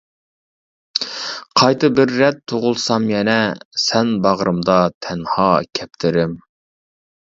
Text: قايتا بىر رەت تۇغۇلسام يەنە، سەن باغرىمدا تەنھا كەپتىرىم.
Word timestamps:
قايتا 1.61 1.91
بىر 1.99 2.15
رەت 2.23 2.41
تۇغۇلسام 2.53 3.07
يەنە، 3.13 3.37
سەن 3.87 4.13
باغرىمدا 4.27 4.83
تەنھا 5.09 5.51
كەپتىرىم. 5.83 6.39